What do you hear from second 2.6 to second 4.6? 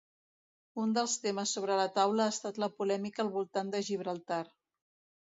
la polèmica al voltant de Gibraltar.